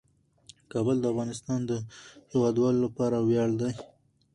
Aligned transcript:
کابل 0.71 0.97
د 1.01 1.05
افغانستان 1.13 1.59
د 1.69 1.71
هیوادوالو 2.31 2.83
لپاره 2.85 3.17
ویاړ 3.19 3.49
دی. 3.61 3.71